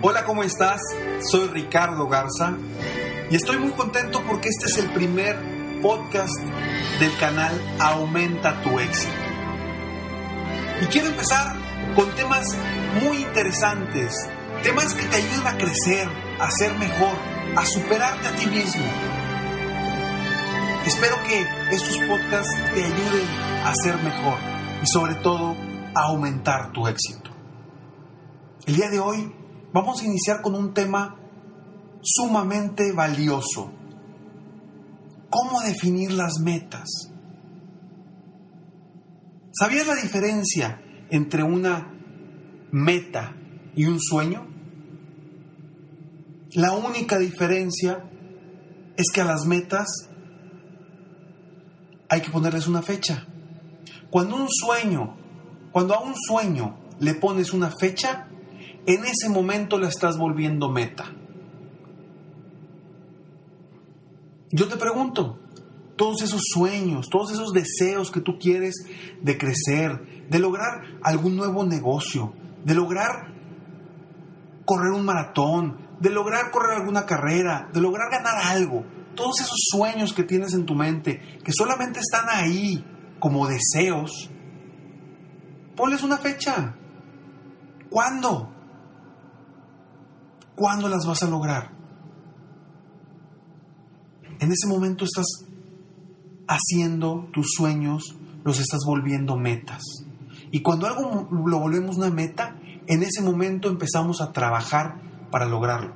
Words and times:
Hola, 0.00 0.24
¿cómo 0.24 0.42
estás? 0.42 0.80
Soy 1.30 1.48
Ricardo 1.48 2.08
Garza 2.08 2.56
y 3.30 3.36
estoy 3.36 3.58
muy 3.58 3.72
contento 3.72 4.22
porque 4.26 4.48
este 4.48 4.66
es 4.66 4.78
el 4.78 4.90
primer 4.92 5.36
podcast 5.82 6.34
del 6.98 7.14
canal 7.18 7.52
Aumenta 7.78 8.62
tu 8.62 8.78
éxito. 8.78 9.12
Y 10.80 10.86
quiero 10.86 11.08
empezar 11.08 11.56
con 11.94 12.10
temas 12.14 12.56
muy 13.02 13.18
interesantes, 13.18 14.14
temas 14.62 14.94
que 14.94 15.04
te 15.04 15.16
ayuden 15.16 15.46
a 15.46 15.58
crecer, 15.58 16.08
a 16.40 16.50
ser 16.50 16.72
mejor, 16.78 17.18
a 17.54 17.66
superarte 17.66 18.28
a 18.28 18.32
ti 18.36 18.46
mismo. 18.46 19.13
Espero 20.86 21.16
que 21.26 21.40
estos 21.74 21.96
podcasts 22.06 22.54
te 22.74 22.84
ayuden 22.84 23.26
a 23.64 23.74
ser 23.74 23.96
mejor 24.02 24.38
y 24.82 24.86
sobre 24.86 25.14
todo 25.14 25.56
a 25.94 26.08
aumentar 26.08 26.72
tu 26.72 26.86
éxito. 26.86 27.30
El 28.66 28.76
día 28.76 28.90
de 28.90 29.00
hoy 29.00 29.32
vamos 29.72 30.02
a 30.02 30.04
iniciar 30.04 30.42
con 30.42 30.54
un 30.54 30.74
tema 30.74 31.16
sumamente 32.02 32.92
valioso. 32.92 33.72
¿Cómo 35.30 35.62
definir 35.62 36.12
las 36.12 36.34
metas? 36.40 36.86
¿Sabías 39.52 39.86
la 39.86 39.94
diferencia 39.94 40.82
entre 41.08 41.42
una 41.44 41.94
meta 42.72 43.34
y 43.74 43.86
un 43.86 43.98
sueño? 44.02 44.46
La 46.52 46.72
única 46.72 47.18
diferencia 47.18 48.04
es 48.98 49.06
que 49.14 49.22
a 49.22 49.24
las 49.24 49.46
metas 49.46 50.10
hay 52.14 52.20
que 52.20 52.30
ponerles 52.30 52.68
una 52.68 52.80
fecha. 52.80 53.26
Cuando 54.08 54.36
un 54.36 54.46
sueño, 54.48 55.16
cuando 55.72 55.94
a 55.94 56.00
un 56.00 56.14
sueño 56.14 56.76
le 57.00 57.14
pones 57.14 57.52
una 57.52 57.72
fecha, 57.76 58.28
en 58.86 59.04
ese 59.04 59.28
momento 59.28 59.78
la 59.78 59.88
estás 59.88 60.16
volviendo 60.16 60.70
meta. 60.70 61.06
Yo 64.52 64.68
te 64.68 64.76
pregunto, 64.76 65.40
todos 65.96 66.22
esos 66.22 66.42
sueños, 66.52 67.08
todos 67.10 67.32
esos 67.32 67.52
deseos 67.52 68.12
que 68.12 68.20
tú 68.20 68.38
quieres 68.38 68.86
de 69.20 69.36
crecer, 69.36 70.28
de 70.30 70.38
lograr 70.38 70.84
algún 71.02 71.34
nuevo 71.34 71.64
negocio, 71.64 72.32
de 72.64 72.74
lograr 72.74 73.34
correr 74.64 74.92
un 74.92 75.04
maratón, 75.04 75.78
de 75.98 76.10
lograr 76.10 76.52
correr 76.52 76.78
alguna 76.78 77.06
carrera, 77.06 77.68
de 77.72 77.80
lograr 77.80 78.08
ganar 78.08 78.36
algo, 78.44 78.84
todos 79.14 79.40
esos 79.40 79.58
sueños 79.70 80.12
que 80.12 80.24
tienes 80.24 80.54
en 80.54 80.66
tu 80.66 80.74
mente, 80.74 81.20
que 81.44 81.52
solamente 81.52 82.00
están 82.00 82.26
ahí 82.28 82.84
como 83.18 83.46
deseos, 83.46 84.30
ponles 85.76 86.02
una 86.02 86.18
fecha. 86.18 86.74
¿Cuándo? 87.90 88.50
¿Cuándo 90.54 90.88
las 90.88 91.06
vas 91.06 91.22
a 91.22 91.28
lograr? 91.28 91.70
En 94.40 94.52
ese 94.52 94.66
momento 94.66 95.04
estás 95.04 95.26
haciendo 96.46 97.28
tus 97.32 97.52
sueños, 97.56 98.16
los 98.44 98.60
estás 98.60 98.80
volviendo 98.86 99.36
metas. 99.36 99.82
Y 100.50 100.60
cuando 100.60 100.86
algo 100.86 101.28
lo 101.46 101.58
volvemos 101.58 101.96
una 101.96 102.10
meta, 102.10 102.56
en 102.86 103.02
ese 103.02 103.22
momento 103.22 103.68
empezamos 103.68 104.20
a 104.20 104.32
trabajar 104.32 105.00
para 105.30 105.46
lograrlo. 105.46 105.94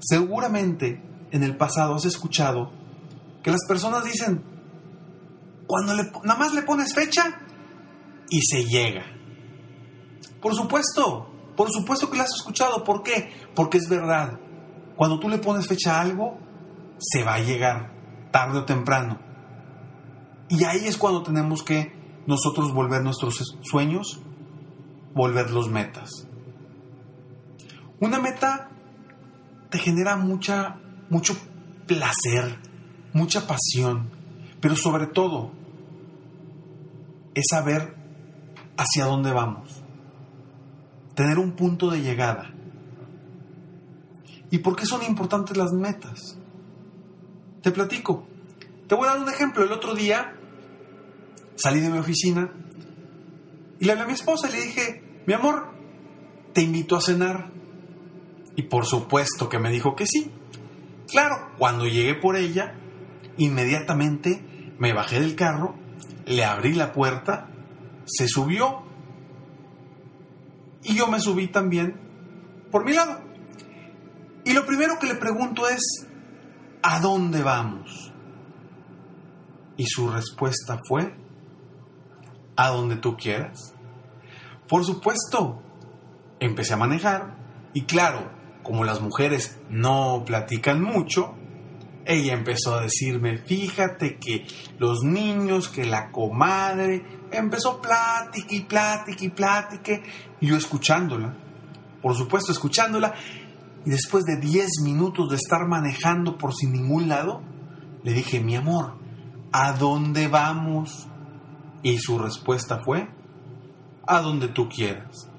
Seguramente 0.00 1.07
en 1.30 1.42
el 1.42 1.56
pasado 1.56 1.94
has 1.94 2.04
escuchado 2.04 2.70
que 3.42 3.50
las 3.50 3.64
personas 3.66 4.04
dicen, 4.04 4.42
cuando 5.66 5.94
le, 5.94 6.04
nada 6.24 6.38
más 6.38 6.54
le 6.54 6.62
pones 6.62 6.94
fecha 6.94 7.40
y 8.30 8.40
se 8.42 8.64
llega. 8.64 9.04
Por 10.40 10.54
supuesto, 10.54 11.28
por 11.56 11.70
supuesto 11.70 12.10
que 12.10 12.16
lo 12.16 12.22
has 12.22 12.34
escuchado. 12.34 12.84
¿Por 12.84 13.02
qué? 13.02 13.32
Porque 13.54 13.78
es 13.78 13.88
verdad. 13.88 14.38
Cuando 14.96 15.18
tú 15.18 15.28
le 15.28 15.38
pones 15.38 15.66
fecha 15.66 15.96
a 15.96 16.00
algo, 16.00 16.38
se 16.98 17.22
va 17.22 17.34
a 17.34 17.40
llegar, 17.40 17.92
tarde 18.30 18.58
o 18.58 18.64
temprano. 18.64 19.20
Y 20.48 20.64
ahí 20.64 20.86
es 20.86 20.96
cuando 20.96 21.22
tenemos 21.22 21.62
que 21.62 21.92
nosotros 22.26 22.72
volver 22.72 23.02
nuestros 23.02 23.42
sueños, 23.62 24.20
volverlos 25.14 25.68
metas. 25.68 26.10
Una 28.00 28.20
meta 28.20 28.70
te 29.70 29.78
genera 29.78 30.16
mucha 30.16 30.80
mucho 31.10 31.36
placer, 31.86 32.58
mucha 33.12 33.46
pasión, 33.46 34.10
pero 34.60 34.76
sobre 34.76 35.06
todo 35.06 35.52
es 37.34 37.44
saber 37.50 37.96
hacia 38.76 39.06
dónde 39.06 39.32
vamos, 39.32 39.82
tener 41.14 41.38
un 41.38 41.52
punto 41.52 41.90
de 41.90 42.00
llegada. 42.00 42.54
¿Y 44.50 44.58
por 44.58 44.76
qué 44.76 44.86
son 44.86 45.02
importantes 45.02 45.56
las 45.56 45.72
metas? 45.72 46.38
Te 47.62 47.70
platico. 47.70 48.26
Te 48.86 48.94
voy 48.94 49.06
a 49.06 49.12
dar 49.12 49.20
un 49.20 49.28
ejemplo. 49.28 49.62
El 49.62 49.72
otro 49.72 49.94
día 49.94 50.34
salí 51.56 51.80
de 51.80 51.90
mi 51.90 51.98
oficina 51.98 52.50
y 53.78 53.84
le 53.84 53.92
hablé 53.92 54.04
a 54.04 54.06
mi 54.06 54.14
esposa 54.14 54.48
y 54.48 54.52
le 54.52 54.60
dije, 54.62 55.22
mi 55.26 55.34
amor, 55.34 55.66
te 56.54 56.62
invito 56.62 56.96
a 56.96 57.00
cenar. 57.00 57.50
Y 58.56 58.62
por 58.62 58.86
supuesto 58.86 59.48
que 59.48 59.58
me 59.58 59.70
dijo 59.70 59.94
que 59.94 60.06
sí. 60.06 60.30
Claro, 61.08 61.52
cuando 61.56 61.86
llegué 61.86 62.14
por 62.14 62.36
ella, 62.36 62.74
inmediatamente 63.38 64.74
me 64.78 64.92
bajé 64.92 65.20
del 65.20 65.36
carro, 65.36 65.74
le 66.26 66.44
abrí 66.44 66.74
la 66.74 66.92
puerta, 66.92 67.48
se 68.04 68.28
subió 68.28 68.82
y 70.84 70.94
yo 70.94 71.08
me 71.08 71.20
subí 71.20 71.48
también 71.48 71.98
por 72.70 72.84
mi 72.84 72.92
lado. 72.92 73.20
Y 74.44 74.52
lo 74.52 74.66
primero 74.66 74.98
que 74.98 75.06
le 75.06 75.14
pregunto 75.14 75.68
es, 75.68 76.06
¿a 76.82 77.00
dónde 77.00 77.42
vamos? 77.42 78.12
Y 79.76 79.86
su 79.86 80.10
respuesta 80.10 80.78
fue, 80.86 81.14
a 82.56 82.68
donde 82.68 82.96
tú 82.96 83.16
quieras. 83.16 83.74
Por 84.68 84.84
supuesto, 84.84 85.62
empecé 86.40 86.74
a 86.74 86.78
manejar 86.78 87.36
y 87.72 87.84
claro, 87.84 88.37
como 88.68 88.84
las 88.84 89.00
mujeres 89.00 89.58
no 89.70 90.24
platican 90.26 90.82
mucho, 90.82 91.34
ella 92.04 92.34
empezó 92.34 92.74
a 92.74 92.82
decirme, 92.82 93.38
fíjate 93.38 94.18
que 94.18 94.46
los 94.78 95.04
niños, 95.04 95.70
que 95.70 95.86
la 95.86 96.12
comadre, 96.12 97.02
empezó 97.30 97.80
plática 97.80 98.54
y 98.54 98.60
plática 98.60 99.24
y 99.24 99.30
plática, 99.30 100.00
y 100.38 100.48
yo 100.48 100.56
escuchándola, 100.58 101.34
por 102.02 102.14
supuesto 102.14 102.52
escuchándola, 102.52 103.14
y 103.86 103.88
después 103.88 104.24
de 104.26 104.36
10 104.36 104.82
minutos 104.84 105.30
de 105.30 105.36
estar 105.36 105.66
manejando 105.66 106.36
por 106.36 106.54
sin 106.54 106.74
ningún 106.74 107.08
lado, 107.08 107.40
le 108.02 108.12
dije, 108.12 108.38
mi 108.38 108.54
amor, 108.54 108.98
¿a 109.50 109.72
dónde 109.72 110.28
vamos? 110.28 111.08
Y 111.82 111.96
su 112.00 112.18
respuesta 112.18 112.80
fue, 112.84 113.08
a 114.06 114.20
donde 114.20 114.48
tú 114.48 114.68
quieras. 114.68 115.30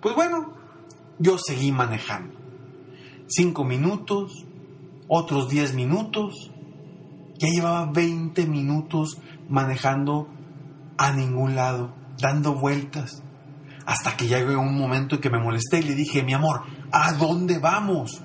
Pues 0.00 0.16
bueno, 0.16 0.63
yo 1.18 1.38
seguí 1.38 1.72
manejando. 1.72 2.34
Cinco 3.26 3.64
minutos, 3.64 4.46
otros 5.08 5.48
10 5.48 5.74
minutos. 5.74 6.50
Ya 7.38 7.48
llevaba 7.48 7.90
20 7.90 8.46
minutos 8.46 9.18
manejando 9.48 10.28
a 10.96 11.12
ningún 11.12 11.54
lado, 11.54 11.94
dando 12.18 12.54
vueltas. 12.54 13.22
Hasta 13.86 14.16
que 14.16 14.26
llegó 14.26 14.60
un 14.60 14.78
momento 14.78 15.16
en 15.16 15.20
que 15.20 15.30
me 15.30 15.38
molesté 15.38 15.80
y 15.80 15.82
le 15.82 15.94
dije, 15.94 16.22
mi 16.22 16.32
amor, 16.32 16.62
¿a 16.90 17.12
dónde 17.12 17.58
vamos? 17.58 18.22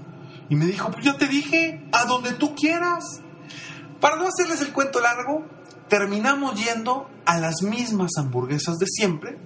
Y 0.50 0.56
me 0.56 0.65
dijo, 0.65 0.89
pues 0.91 1.06
yo 1.06 1.15
te 1.15 1.27
dije, 1.27 1.86
a 1.91 2.06
donde 2.06 2.33
tú 2.33 2.56
quieras. 2.56 3.21
Para 4.00 4.15
no 4.15 4.27
hacerles 4.27 4.62
el 4.62 4.71
cuento 4.71 5.00
largo, 5.00 5.45
terminamos 5.89 6.56
yendo 6.56 7.09
a 7.25 7.38
las 7.39 7.62
mismas 7.62 8.12
hamburguesas 8.18 8.77
de 8.77 8.86
siempre, 8.88 9.38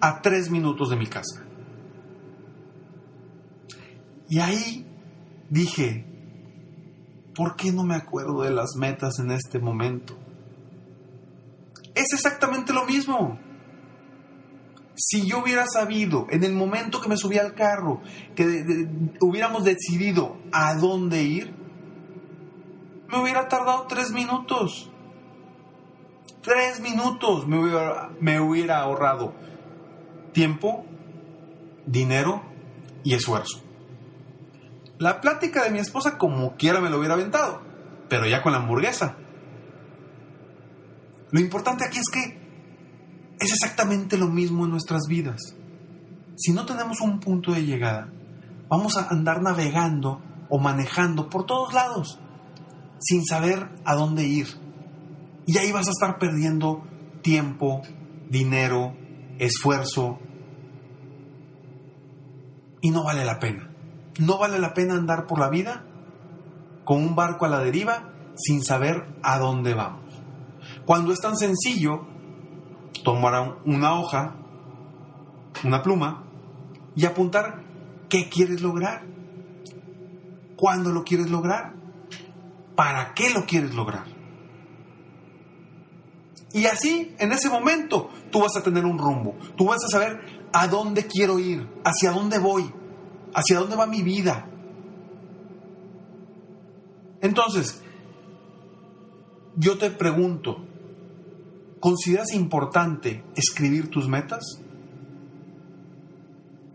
a 0.00 0.22
tres 0.22 0.50
minutos 0.50 0.88
de 0.88 0.96
mi 0.96 1.06
casa. 1.06 1.45
Y 4.28 4.40
ahí 4.40 4.86
dije, 5.50 6.04
¿por 7.34 7.56
qué 7.56 7.72
no 7.72 7.84
me 7.84 7.94
acuerdo 7.94 8.42
de 8.42 8.50
las 8.50 8.76
metas 8.76 9.18
en 9.18 9.30
este 9.30 9.58
momento? 9.58 10.16
Es 11.94 12.12
exactamente 12.12 12.72
lo 12.72 12.84
mismo. 12.84 13.38
Si 14.96 15.26
yo 15.26 15.42
hubiera 15.42 15.66
sabido 15.66 16.26
en 16.30 16.42
el 16.42 16.54
momento 16.54 17.00
que 17.00 17.08
me 17.08 17.16
subí 17.16 17.38
al 17.38 17.54
carro 17.54 18.00
que 18.34 18.88
hubiéramos 19.20 19.64
decidido 19.64 20.38
a 20.52 20.74
dónde 20.74 21.22
ir, 21.22 21.54
me 23.08 23.20
hubiera 23.20 23.48
tardado 23.48 23.86
tres 23.86 24.10
minutos. 24.10 24.90
Tres 26.42 26.80
minutos 26.80 27.46
me 27.46 27.58
hubiera, 27.58 28.10
me 28.20 28.40
hubiera 28.40 28.80
ahorrado 28.80 29.34
tiempo, 30.32 30.84
dinero 31.86 32.42
y 33.04 33.14
esfuerzo. 33.14 33.65
La 34.98 35.20
plática 35.20 35.64
de 35.64 35.70
mi 35.70 35.78
esposa 35.78 36.16
como 36.16 36.56
quiera 36.56 36.80
me 36.80 36.90
lo 36.90 36.98
hubiera 36.98 37.14
aventado, 37.14 37.60
pero 38.08 38.26
ya 38.26 38.42
con 38.42 38.52
la 38.52 38.58
hamburguesa. 38.58 39.16
Lo 41.30 41.40
importante 41.40 41.84
aquí 41.84 41.98
es 41.98 42.08
que 42.12 42.46
es 43.38 43.52
exactamente 43.52 44.16
lo 44.16 44.28
mismo 44.28 44.64
en 44.64 44.70
nuestras 44.70 45.02
vidas. 45.08 45.54
Si 46.36 46.52
no 46.52 46.64
tenemos 46.64 47.00
un 47.00 47.20
punto 47.20 47.52
de 47.52 47.64
llegada, 47.64 48.08
vamos 48.68 48.96
a 48.96 49.08
andar 49.08 49.42
navegando 49.42 50.22
o 50.48 50.58
manejando 50.58 51.28
por 51.28 51.44
todos 51.44 51.74
lados 51.74 52.18
sin 52.98 53.24
saber 53.24 53.68
a 53.84 53.94
dónde 53.94 54.24
ir. 54.24 54.48
Y 55.46 55.58
ahí 55.58 55.72
vas 55.72 55.88
a 55.88 55.90
estar 55.90 56.18
perdiendo 56.18 56.82
tiempo, 57.22 57.82
dinero, 58.28 58.96
esfuerzo. 59.38 60.18
Y 62.80 62.90
no 62.90 63.04
vale 63.04 63.24
la 63.24 63.38
pena. 63.38 63.70
No 64.18 64.38
vale 64.38 64.58
la 64.58 64.74
pena 64.74 64.94
andar 64.94 65.26
por 65.26 65.38
la 65.38 65.48
vida 65.48 65.84
con 66.84 66.98
un 66.98 67.14
barco 67.14 67.44
a 67.44 67.48
la 67.48 67.60
deriva 67.60 68.10
sin 68.36 68.62
saber 68.62 69.06
a 69.22 69.38
dónde 69.38 69.74
vamos. 69.74 70.02
Cuando 70.84 71.12
es 71.12 71.20
tan 71.20 71.36
sencillo 71.36 72.06
tomar 73.04 73.58
una 73.64 73.98
hoja, 73.98 74.36
una 75.64 75.82
pluma 75.82 76.24
y 76.94 77.04
apuntar 77.04 77.62
qué 78.08 78.28
quieres 78.28 78.62
lograr, 78.62 79.04
cuándo 80.56 80.90
lo 80.92 81.04
quieres 81.04 81.30
lograr 81.30 81.74
para 82.74 83.14
qué 83.14 83.30
lo 83.30 83.46
quieres 83.46 83.74
lograr. 83.74 84.04
Y 86.52 86.66
así, 86.66 87.14
en 87.18 87.32
ese 87.32 87.50
momento, 87.50 88.10
tú 88.30 88.40
vas 88.40 88.56
a 88.56 88.62
tener 88.62 88.84
un 88.84 88.98
rumbo. 88.98 89.36
Tú 89.56 89.66
vas 89.66 89.84
a 89.84 89.88
saber 89.88 90.48
a 90.52 90.68
dónde 90.68 91.06
quiero 91.06 91.38
ir, 91.38 91.68
hacia 91.84 92.12
dónde 92.12 92.38
voy, 92.38 92.72
hacia 93.36 93.58
dónde 93.58 93.76
va 93.76 93.86
mi 93.86 94.02
vida. 94.02 94.48
Entonces, 97.20 97.82
yo 99.56 99.76
te 99.76 99.90
pregunto, 99.90 100.64
¿consideras 101.78 102.32
importante 102.32 103.22
escribir 103.36 103.90
tus 103.90 104.08
metas? 104.08 104.42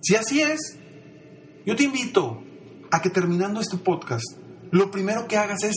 Si 0.01 0.15
así 0.15 0.41
es, 0.41 0.77
yo 1.65 1.75
te 1.75 1.83
invito 1.83 2.43
a 2.91 3.01
que 3.01 3.09
terminando 3.09 3.59
este 3.59 3.77
podcast 3.77 4.37
lo 4.69 4.91
primero 4.91 5.27
que 5.27 5.37
hagas 5.37 5.63
es 5.63 5.75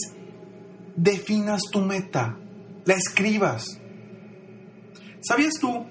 definas 0.96 1.62
tu 1.72 1.80
meta, 1.80 2.38
la 2.84 2.94
escribas. 2.94 3.80
¿Sabías 5.20 5.54
tú 5.58 5.87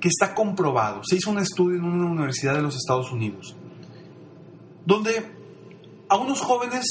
que 0.00 0.08
está 0.08 0.34
comprobado? 0.34 1.02
Se 1.04 1.16
hizo 1.16 1.30
un 1.30 1.38
estudio 1.38 1.78
en 1.78 1.84
una 1.84 2.06
universidad 2.06 2.54
de 2.54 2.62
los 2.62 2.76
Estados 2.76 3.10
Unidos, 3.10 3.56
donde 4.86 5.24
a 6.08 6.16
unos 6.16 6.40
jóvenes 6.40 6.84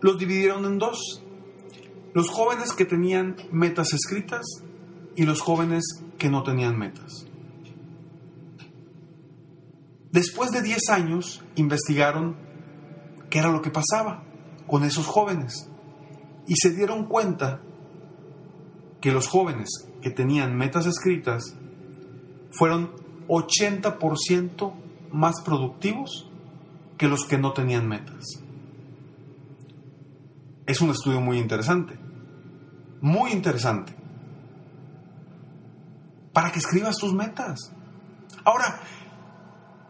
los 0.00 0.18
dividieron 0.18 0.64
en 0.64 0.78
dos. 0.78 1.22
Los 2.14 2.30
jóvenes 2.30 2.72
que 2.72 2.84
tenían 2.84 3.36
metas 3.50 3.92
escritas 3.92 4.46
y 5.14 5.24
los 5.24 5.40
jóvenes 5.40 5.84
que 6.18 6.30
no 6.30 6.42
tenían 6.42 6.78
metas. 6.78 7.26
Después 10.12 10.50
de 10.50 10.62
10 10.62 10.88
años 10.90 11.44
investigaron 11.56 12.36
qué 13.28 13.38
era 13.40 13.50
lo 13.50 13.60
que 13.60 13.70
pasaba 13.70 14.24
con 14.66 14.84
esos 14.84 15.06
jóvenes. 15.06 15.68
Y 16.46 16.56
se 16.56 16.70
dieron 16.70 17.06
cuenta 17.06 17.60
que 19.00 19.12
los 19.12 19.28
jóvenes 19.28 19.68
que 20.00 20.10
tenían 20.10 20.56
metas 20.56 20.86
escritas 20.86 21.56
fueron 22.50 22.92
80% 23.28 24.72
más 25.12 25.42
productivos 25.44 26.25
que 26.96 27.08
los 27.08 27.24
que 27.24 27.38
no 27.38 27.52
tenían 27.52 27.88
metas. 27.88 28.24
Es 30.66 30.80
un 30.80 30.90
estudio 30.90 31.20
muy 31.20 31.38
interesante, 31.38 31.98
muy 33.00 33.32
interesante, 33.32 33.94
para 36.32 36.50
que 36.50 36.58
escribas 36.58 36.96
tus 36.96 37.14
metas. 37.14 37.72
Ahora, 38.44 38.80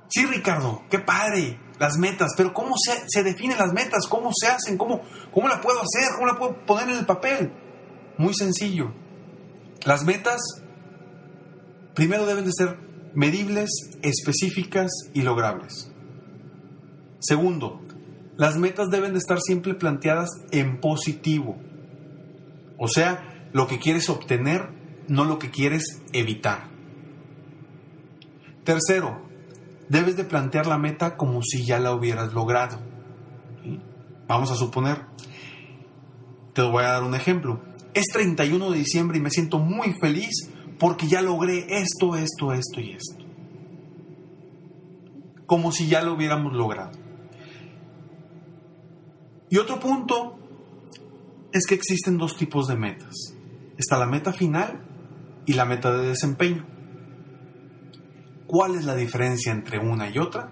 sí 0.09 0.27
Ricardo, 0.27 0.83
qué 0.91 0.99
padre, 0.99 1.59
las 1.79 1.97
metas, 1.99 2.33
pero 2.37 2.53
¿cómo 2.53 2.75
se, 2.77 3.23
definen 3.23 3.59
las 3.59 3.73
metas? 3.73 4.07
¿Cómo 4.09 4.31
se 4.35 4.49
hacen? 4.49 4.79
¿Cómo, 4.79 5.03
¿Cómo 5.33 5.49
la 5.49 5.61
puedo 5.61 5.81
hacer? 5.81 6.15
¿Cómo 6.15 6.27
la 6.27 6.39
puedo 6.39 6.65
poner 6.65 6.89
en 6.91 6.99
el 6.99 7.07
papel? 7.07 7.53
Muy 8.19 8.35
sencillo. 8.35 8.93
Las 9.85 10.05
metas 10.05 10.41
primero 11.95 12.27
deben 12.27 12.45
de 12.45 12.53
ser 12.53 12.79
medibles, 13.15 13.71
específicas 14.03 14.91
y 15.15 15.23
logrables. 15.23 15.91
Segundo, 17.27 17.81
las 18.37 18.57
metas 18.57 18.89
deben 18.89 19.13
de 19.13 19.19
estar 19.19 19.41
siempre 19.41 19.75
planteadas 19.75 20.31
en 20.53 20.81
positivo. 20.81 21.57
O 22.79 22.87
sea, 22.87 23.49
lo 23.53 23.67
que 23.67 23.81
quieres 23.81 24.09
obtener, 24.11 24.69
no 25.09 25.25
lo 25.25 25.41
que 25.41 25.51
quieres 25.51 26.03
evitar. 26.13 26.69
Tercero, 28.63 29.23
debes 29.89 30.17
de 30.17 30.23
plantear 30.23 30.67
la 30.69 30.79
meta 30.79 31.17
como 31.17 31.43
si 31.43 31.65
ya 31.65 31.81
la 31.81 31.93
hubieras 31.93 32.33
logrado. 32.33 32.79
Vamos 34.29 34.53
a 34.53 34.55
suponer, 34.55 35.07
te 36.53 36.63
voy 36.63 36.85
a 36.85 36.93
dar 36.93 37.03
un 37.03 37.17
ejemplo. 37.17 37.61
Es 37.93 38.05
31 38.13 38.71
de 38.71 38.79
diciembre 38.79 39.19
y 39.19 39.21
me 39.21 39.31
siento 39.31 39.59
muy 39.59 39.95
feliz 40.01 40.49
porque 40.79 41.09
ya 41.09 41.23
logré 41.23 41.67
esto, 41.81 42.15
esto, 42.15 42.53
esto 42.53 42.81
y 42.81 42.93
esto. 42.93 43.25
Como 45.47 45.73
si 45.73 45.89
ya 45.89 46.03
lo 46.03 46.15
hubiéramos 46.15 46.53
logrado. 46.53 47.06
Y 49.49 49.59
otro 49.59 49.79
punto 49.79 50.39
es 51.53 51.67
que 51.67 51.75
existen 51.75 52.19
dos 52.19 52.37
tipos 52.37 52.67
de 52.67 52.77
metas. 52.77 53.15
Está 53.79 53.99
la 53.99 54.07
meta 54.07 54.33
final 54.33 54.83
y 55.47 55.53
la 55.53 55.65
meta 55.65 55.97
de 55.97 56.09
desempeño. 56.09 56.67
¿Cuál 58.47 58.77
es 58.77 58.85
la 58.85 58.95
diferencia 58.95 59.53
entre 59.53 59.79
una 59.79 60.09
y 60.09 60.19
otra? 60.19 60.51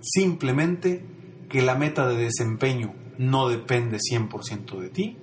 Simplemente 0.00 1.04
que 1.48 1.62
la 1.62 1.74
meta 1.74 2.06
de 2.08 2.16
desempeño 2.16 2.94
no 3.18 3.48
depende 3.48 3.98
100% 3.98 4.78
de 4.78 4.90
ti 4.90 5.16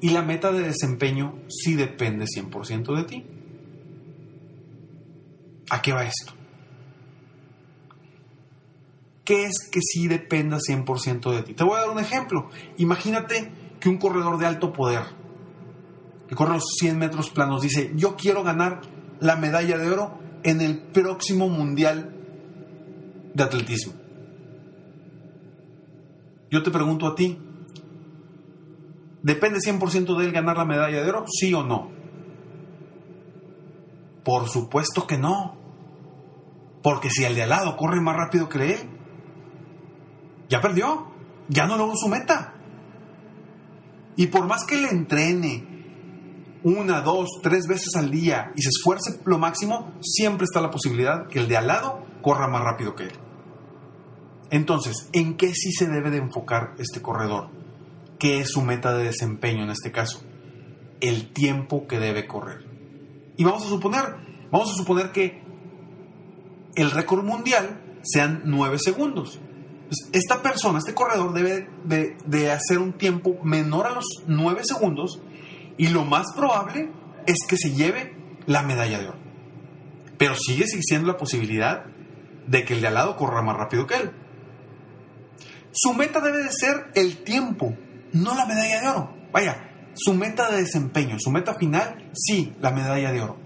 y 0.00 0.10
la 0.10 0.22
meta 0.22 0.52
de 0.52 0.62
desempeño 0.62 1.38
sí 1.48 1.74
depende 1.74 2.26
100% 2.26 2.96
de 2.96 3.04
ti. 3.04 3.26
¿A 5.70 5.80
qué 5.80 5.92
va 5.92 6.04
esto? 6.04 6.34
¿Qué 9.24 9.44
es 9.44 9.68
que 9.70 9.80
sí 9.80 10.06
dependa 10.06 10.58
100% 10.58 11.30
de 11.34 11.42
ti? 11.42 11.54
Te 11.54 11.64
voy 11.64 11.78
a 11.78 11.82
dar 11.82 11.90
un 11.90 11.98
ejemplo. 11.98 12.50
Imagínate 12.76 13.50
que 13.80 13.88
un 13.88 13.98
corredor 13.98 14.38
de 14.38 14.46
alto 14.46 14.72
poder, 14.72 15.02
que 16.28 16.34
corre 16.34 16.54
los 16.54 16.64
100 16.78 16.98
metros 16.98 17.30
planos, 17.30 17.62
dice, 17.62 17.92
yo 17.94 18.16
quiero 18.16 18.42
ganar 18.42 18.82
la 19.20 19.36
medalla 19.36 19.78
de 19.78 19.90
oro 19.90 20.18
en 20.42 20.60
el 20.60 20.78
próximo 20.78 21.48
Mundial 21.48 22.14
de 23.32 23.42
Atletismo. 23.42 23.94
Yo 26.50 26.62
te 26.62 26.70
pregunto 26.70 27.06
a 27.06 27.14
ti, 27.14 27.38
¿depende 29.22 29.58
100% 29.58 30.18
de 30.18 30.26
él 30.26 30.32
ganar 30.32 30.58
la 30.58 30.66
medalla 30.66 31.02
de 31.02 31.08
oro? 31.08 31.24
¿Sí 31.26 31.52
o 31.54 31.64
no? 31.64 31.90
Por 34.22 34.48
supuesto 34.48 35.06
que 35.06 35.18
no. 35.18 35.56
Porque 36.82 37.08
si 37.10 37.24
el 37.24 37.34
de 37.34 37.44
al 37.44 37.48
lado 37.48 37.76
corre 37.76 38.00
más 38.00 38.16
rápido 38.16 38.48
que 38.48 38.74
él, 38.74 38.93
ya 40.48 40.60
perdió. 40.60 41.12
ya 41.48 41.66
no 41.66 41.76
logró 41.76 41.94
su 41.96 42.08
meta. 42.08 42.54
Y 44.16 44.28
por 44.28 44.46
más 44.46 44.64
que 44.64 44.76
le 44.76 44.88
entrene 44.88 45.74
una, 46.62 47.02
dos, 47.02 47.28
tres 47.42 47.66
veces 47.66 47.94
al 47.96 48.10
día 48.10 48.52
y 48.56 48.62
se 48.62 48.70
esfuerce 48.70 49.20
lo 49.26 49.38
máximo, 49.38 49.92
siempre 50.00 50.44
está 50.44 50.60
la 50.60 50.70
posibilidad 50.70 51.26
que 51.28 51.40
el 51.40 51.48
de 51.48 51.56
al 51.56 51.66
lado 51.66 52.06
corra 52.22 52.48
más 52.48 52.62
rápido 52.62 52.94
que 52.94 53.04
él. 53.04 53.12
Entonces, 54.50 55.08
¿en 55.12 55.36
qué 55.36 55.52
sí 55.54 55.72
se 55.72 55.88
debe 55.88 56.10
de 56.10 56.18
enfocar 56.18 56.74
este 56.78 57.02
corredor? 57.02 57.50
¿Qué 58.18 58.40
es 58.40 58.50
su 58.50 58.62
meta 58.62 58.96
de 58.96 59.04
desempeño 59.04 59.64
en 59.64 59.70
este 59.70 59.92
caso? 59.92 60.22
El 61.00 61.32
tiempo 61.32 61.86
que 61.86 61.98
debe 61.98 62.26
correr. 62.26 62.64
Y 63.36 63.44
vamos 63.44 63.66
a 63.66 63.68
suponer, 63.68 64.16
vamos 64.50 64.70
a 64.70 64.74
suponer 64.74 65.10
que 65.12 65.42
el 66.76 66.90
récord 66.90 67.24
mundial 67.24 68.00
sean 68.02 68.42
9 68.44 68.78
segundos. 68.78 69.40
Esta 70.12 70.42
persona, 70.42 70.78
este 70.78 70.94
corredor 70.94 71.32
debe 71.32 71.68
de, 71.84 72.50
hacer 72.50 72.78
un 72.78 72.92
tiempo 72.94 73.38
menor 73.42 73.86
a 73.86 73.90
los 73.90 74.04
9 74.26 74.62
segundos 74.64 75.20
y 75.76 75.88
lo 75.88 76.04
más 76.04 76.26
probable 76.34 76.90
es 77.26 77.38
que 77.46 77.56
se 77.56 77.72
lleve 77.72 78.16
la 78.46 78.62
medalla 78.62 78.98
de 78.98 79.08
oro. 79.08 79.18
Pero 80.18 80.34
sigue 80.36 80.64
existiendo 80.64 81.06
la 81.06 81.16
posibilidad 81.16 81.84
de 82.46 82.64
que 82.64 82.74
el 82.74 82.80
de 82.80 82.88
al 82.88 82.94
lado 82.94 83.16
corra 83.16 83.42
más 83.42 83.56
rápido 83.56 83.86
que 83.86 83.96
él. 83.96 84.10
Su 85.72 85.92
meta 85.92 86.20
debe 86.20 86.38
de 86.38 86.52
ser 86.52 86.90
el 86.94 87.24
tiempo, 87.24 87.76
no 88.12 88.34
la 88.34 88.46
medalla 88.46 88.80
de 88.80 88.88
oro. 88.88 89.14
Vaya, 89.32 89.90
su 89.94 90.14
meta 90.14 90.50
de 90.50 90.58
desempeño, 90.58 91.16
su 91.18 91.30
meta 91.30 91.54
final, 91.54 92.10
sí, 92.14 92.54
la 92.60 92.70
medalla 92.70 93.12
de 93.12 93.20
oro. 93.20 93.36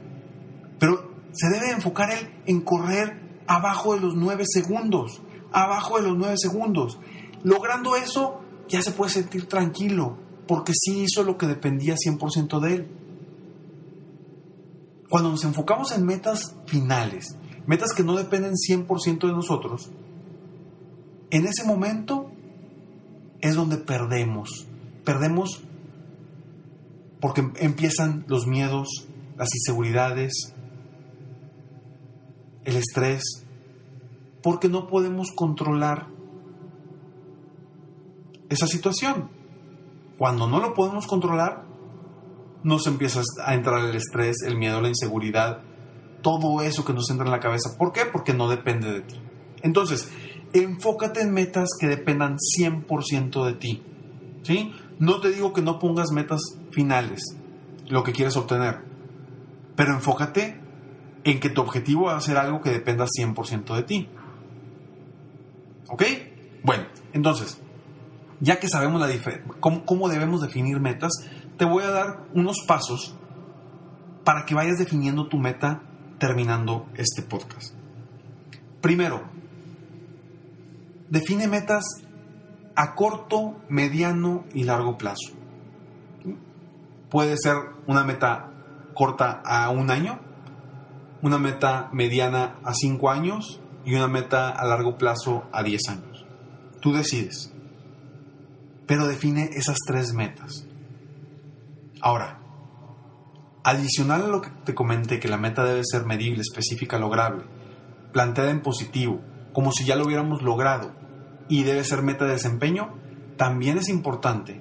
Pero 0.78 1.08
se 1.32 1.48
debe 1.48 1.70
enfocar 1.70 2.10
él 2.10 2.42
en 2.46 2.60
correr 2.60 3.28
abajo 3.46 3.94
de 3.94 4.00
los 4.00 4.14
9 4.14 4.44
segundos, 4.46 5.22
abajo 5.52 5.96
de 5.96 6.08
los 6.08 6.16
9 6.16 6.34
segundos. 6.36 6.98
Logrando 7.42 7.96
eso, 7.96 8.40
ya 8.68 8.82
se 8.82 8.92
puede 8.92 9.10
sentir 9.10 9.46
tranquilo, 9.46 10.18
porque 10.46 10.72
sí 10.74 11.04
hizo 11.04 11.22
lo 11.22 11.36
que 11.38 11.46
dependía 11.46 11.94
100% 11.94 12.60
de 12.60 12.74
él. 12.74 12.88
Cuando 15.08 15.30
nos 15.30 15.44
enfocamos 15.44 15.92
en 15.92 16.04
metas 16.04 16.54
finales, 16.66 17.36
metas 17.66 17.92
que 17.92 18.02
no 18.02 18.16
dependen 18.16 18.52
100% 18.52 19.26
de 19.26 19.32
nosotros, 19.32 19.90
en 21.30 21.46
ese 21.46 21.64
momento 21.64 22.30
es 23.40 23.54
donde 23.54 23.76
perdemos. 23.78 24.66
Perdemos 25.04 25.62
porque 27.20 27.48
empiezan 27.56 28.24
los 28.28 28.46
miedos, 28.46 29.06
las 29.36 29.48
inseguridades, 29.54 30.54
el 32.64 32.76
estrés, 32.76 33.22
porque 34.42 34.68
no 34.68 34.86
podemos 34.86 35.30
controlar 35.32 36.06
esa 38.48 38.66
situación. 38.66 39.30
Cuando 40.16 40.48
no 40.48 40.60
lo 40.60 40.74
podemos 40.74 41.06
controlar, 41.06 41.64
nos 42.62 42.86
empieza 42.86 43.22
a 43.44 43.54
entrar 43.54 43.84
el 43.84 43.94
estrés, 43.94 44.42
el 44.44 44.56
miedo, 44.56 44.80
la 44.80 44.88
inseguridad, 44.88 45.60
todo 46.22 46.62
eso 46.62 46.84
que 46.84 46.92
nos 46.92 47.08
entra 47.10 47.26
en 47.26 47.32
la 47.32 47.40
cabeza. 47.40 47.76
¿Por 47.78 47.92
qué? 47.92 48.02
Porque 48.04 48.34
no 48.34 48.48
depende 48.48 48.90
de 48.90 49.00
ti. 49.02 49.20
Entonces, 49.62 50.10
enfócate 50.52 51.20
en 51.20 51.32
metas 51.32 51.68
que 51.78 51.86
dependan 51.86 52.36
100% 52.36 53.44
de 53.44 53.52
ti. 53.54 53.82
¿Sí? 54.42 54.72
No 54.98 55.20
te 55.20 55.30
digo 55.30 55.52
que 55.52 55.62
no 55.62 55.78
pongas 55.78 56.10
metas 56.10 56.40
finales, 56.70 57.20
lo 57.88 58.02
que 58.02 58.12
quieres 58.12 58.36
obtener, 58.36 58.80
pero 59.76 59.92
enfócate 59.92 60.60
en 61.24 61.40
que 61.40 61.50
tu 61.50 61.60
objetivo 61.60 62.04
va 62.04 62.16
a 62.16 62.20
ser 62.20 62.36
algo 62.36 62.60
que 62.60 62.70
dependa 62.70 63.06
100% 63.06 63.76
de 63.76 63.82
ti. 63.82 64.08
¿Ok? 65.88 66.02
Bueno, 66.62 66.84
entonces, 67.12 67.60
ya 68.40 68.58
que 68.58 68.68
sabemos 68.68 69.00
la 69.00 69.08
cómo, 69.60 69.84
cómo 69.84 70.08
debemos 70.08 70.40
definir 70.40 70.80
metas, 70.80 71.12
te 71.56 71.64
voy 71.64 71.84
a 71.84 71.90
dar 71.90 72.24
unos 72.34 72.58
pasos 72.66 73.16
para 74.24 74.44
que 74.44 74.54
vayas 74.54 74.78
definiendo 74.78 75.28
tu 75.28 75.38
meta 75.38 75.82
terminando 76.18 76.86
este 76.94 77.22
podcast. 77.22 77.74
Primero, 78.80 79.22
define 81.08 81.48
metas 81.48 81.84
a 82.76 82.94
corto, 82.94 83.56
mediano 83.68 84.44
y 84.52 84.64
largo 84.64 84.98
plazo. 84.98 85.32
Puede 87.10 87.36
ser 87.38 87.56
una 87.86 88.04
meta 88.04 88.50
corta 88.94 89.42
a 89.44 89.70
un 89.70 89.90
año, 89.90 90.20
una 91.22 91.38
meta 91.38 91.88
mediana 91.92 92.56
a 92.62 92.74
cinco 92.74 93.10
años 93.10 93.60
y 93.88 93.94
una 93.94 94.06
meta 94.06 94.50
a 94.50 94.66
largo 94.66 94.98
plazo 94.98 95.48
a 95.50 95.62
10 95.62 95.88
años. 95.88 96.26
Tú 96.82 96.92
decides. 96.92 97.54
Pero 98.86 99.08
define 99.08 99.48
esas 99.54 99.78
tres 99.86 100.12
metas. 100.12 100.66
Ahora, 102.02 102.38
adicional 103.64 104.24
a 104.24 104.28
lo 104.28 104.42
que 104.42 104.50
te 104.66 104.74
comenté, 104.74 105.18
que 105.18 105.28
la 105.28 105.38
meta 105.38 105.64
debe 105.64 105.80
ser 105.90 106.04
medible, 106.04 106.42
específica, 106.42 106.98
lograble, 106.98 107.44
planteada 108.12 108.50
en 108.50 108.60
positivo, 108.60 109.22
como 109.54 109.72
si 109.72 109.86
ya 109.86 109.96
lo 109.96 110.04
hubiéramos 110.04 110.42
logrado, 110.42 110.92
y 111.48 111.62
debe 111.62 111.82
ser 111.82 112.02
meta 112.02 112.26
de 112.26 112.32
desempeño, 112.32 112.94
también 113.38 113.78
es 113.78 113.88
importante 113.88 114.60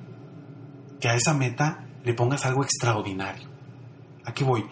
que 1.01 1.09
a 1.09 1.15
esa 1.15 1.33
meta 1.33 1.85
le 2.05 2.13
pongas 2.13 2.45
algo 2.45 2.63
extraordinario. 2.63 3.49
Aquí 4.23 4.45
voy. 4.45 4.63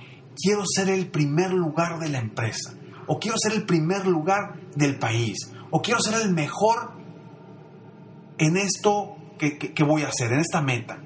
Quiero 0.42 0.64
ser 0.66 0.88
el 0.88 1.08
primer 1.08 1.52
lugar 1.52 2.00
de 2.00 2.08
la 2.08 2.20
empresa, 2.20 2.74
o 3.08 3.20
quiero 3.20 3.38
ser 3.38 3.54
el 3.54 3.66
primer 3.66 4.06
lugar 4.08 4.56
del 4.76 4.98
país, 4.98 5.38
o 5.72 5.82
quiero 5.82 6.00
ser 6.00 6.22
el 6.22 6.32
mejor 6.34 6.94
en 8.38 8.58
esto 8.58 9.16
que, 9.38 9.84
voy 9.84 10.04
a 10.04 10.10
hacer, 10.10 10.32
en 10.32 10.40
esta 10.40 10.62
meta. 10.62 10.98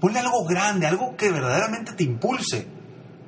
Ponle 0.00 0.18
algo 0.18 0.44
grande, 0.44 0.86
algo 0.86 1.16
que 1.16 1.30
verdaderamente 1.30 1.92
te 1.92 2.04
impulse. 2.04 2.66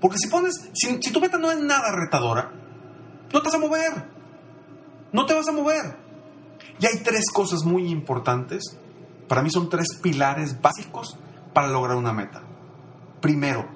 Porque 0.00 0.18
si 0.18 0.28
pones, 0.28 0.54
si, 0.74 0.98
si 1.00 1.12
tu 1.12 1.20
meta 1.20 1.38
no 1.38 1.50
es 1.50 1.58
nada 1.58 1.90
retadora, 1.92 2.52
no 3.32 3.40
te 3.40 3.44
vas 3.44 3.54
a 3.54 3.58
mover. 3.58 4.10
No 5.12 5.24
te 5.24 5.34
vas 5.34 5.48
a 5.48 5.52
mover. 5.52 5.96
Y 6.78 6.86
hay 6.86 6.98
tres 6.98 7.30
cosas 7.32 7.64
muy 7.64 7.90
importantes, 7.90 8.76
para 9.28 9.42
mí 9.42 9.50
son 9.50 9.70
tres 9.70 9.88
pilares 10.02 10.60
básicos 10.60 11.16
para 11.54 11.68
lograr 11.68 11.96
una 11.96 12.12
meta. 12.12 12.42
Primero, 13.20 13.66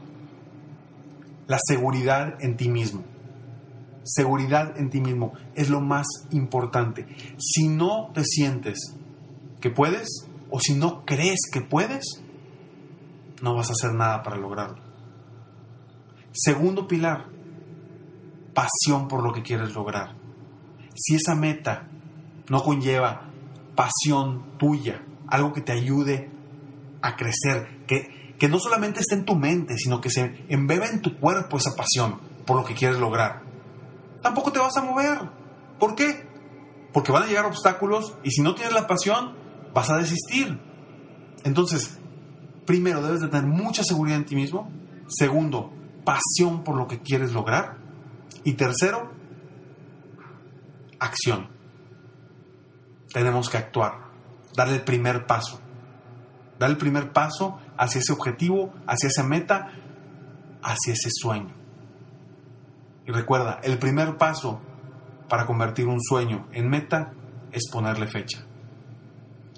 la 1.46 1.58
seguridad 1.66 2.34
en 2.40 2.56
ti 2.56 2.68
mismo. 2.68 3.04
Seguridad 4.12 4.76
en 4.76 4.90
ti 4.90 5.00
mismo 5.00 5.34
es 5.54 5.70
lo 5.70 5.80
más 5.80 6.06
importante. 6.32 7.06
Si 7.38 7.68
no 7.68 8.10
te 8.12 8.24
sientes 8.24 8.96
que 9.60 9.70
puedes 9.70 10.08
o 10.50 10.58
si 10.58 10.74
no 10.74 11.04
crees 11.04 11.38
que 11.52 11.60
puedes, 11.60 12.20
no 13.40 13.54
vas 13.54 13.70
a 13.70 13.72
hacer 13.72 13.94
nada 13.94 14.24
para 14.24 14.36
lograrlo. 14.36 14.82
Segundo 16.32 16.88
pilar, 16.88 17.26
pasión 18.52 19.06
por 19.06 19.22
lo 19.22 19.32
que 19.32 19.42
quieres 19.42 19.74
lograr. 19.74 20.16
Si 20.96 21.14
esa 21.14 21.36
meta 21.36 21.88
no 22.48 22.64
conlleva 22.64 23.28
pasión 23.76 24.58
tuya, 24.58 25.04
algo 25.28 25.52
que 25.52 25.60
te 25.60 25.70
ayude 25.70 26.30
a 27.00 27.14
crecer, 27.14 27.84
que, 27.86 28.34
que 28.40 28.48
no 28.48 28.58
solamente 28.58 28.98
esté 28.98 29.14
en 29.14 29.24
tu 29.24 29.36
mente, 29.36 29.76
sino 29.78 30.00
que 30.00 30.10
se 30.10 30.44
embeba 30.48 30.86
en 30.86 31.00
tu 31.00 31.16
cuerpo 31.20 31.58
esa 31.58 31.76
pasión 31.76 32.18
por 32.44 32.56
lo 32.56 32.64
que 32.64 32.74
quieres 32.74 32.98
lograr. 32.98 33.50
Tampoco 34.22 34.52
te 34.52 34.58
vas 34.58 34.76
a 34.76 34.82
mover. 34.82 35.18
¿Por 35.78 35.94
qué? 35.94 36.28
Porque 36.92 37.12
van 37.12 37.24
a 37.24 37.26
llegar 37.26 37.46
obstáculos 37.46 38.14
y 38.22 38.30
si 38.30 38.42
no 38.42 38.54
tienes 38.54 38.74
la 38.74 38.86
pasión, 38.86 39.34
vas 39.72 39.90
a 39.90 39.96
desistir. 39.96 40.58
Entonces, 41.44 41.98
primero, 42.66 43.02
debes 43.02 43.20
de 43.20 43.28
tener 43.28 43.46
mucha 43.46 43.82
seguridad 43.82 44.18
en 44.18 44.26
ti 44.26 44.36
mismo. 44.36 44.70
Segundo, 45.08 45.72
pasión 46.04 46.64
por 46.64 46.76
lo 46.76 46.86
que 46.86 47.00
quieres 47.00 47.32
lograr. 47.32 47.78
Y 48.44 48.54
tercero, 48.54 49.12
acción 50.98 51.48
tenemos 53.12 53.48
que 53.48 53.56
actuar, 53.56 53.94
darle 54.54 54.76
el 54.76 54.82
primer 54.82 55.26
paso, 55.26 55.60
dar 56.58 56.70
el 56.70 56.76
primer 56.76 57.12
paso 57.12 57.58
hacia 57.76 58.00
ese 58.00 58.12
objetivo, 58.12 58.72
hacia 58.86 59.08
esa 59.08 59.22
meta, 59.22 59.72
hacia 60.62 60.92
ese 60.92 61.08
sueño. 61.10 61.59
Recuerda, 63.12 63.60
el 63.62 63.78
primer 63.78 64.16
paso 64.16 64.60
para 65.28 65.46
convertir 65.46 65.86
un 65.86 66.00
sueño 66.00 66.48
en 66.52 66.68
meta 66.68 67.12
es 67.52 67.70
ponerle 67.70 68.06
fecha. 68.06 68.44